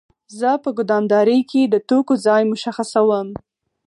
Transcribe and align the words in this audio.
زه 0.39 0.49
په 0.63 0.69
ګدامدارۍ 0.77 1.39
کې 1.51 1.61
د 1.73 1.75
توکو 1.87 2.13
ځای 2.25 2.43
مشخصوم. 2.51 3.27